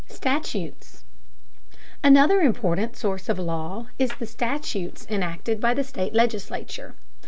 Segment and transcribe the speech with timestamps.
[0.09, 1.03] STATUTES.
[2.03, 6.95] Another important source of law is the statutes enacted by the state legislature.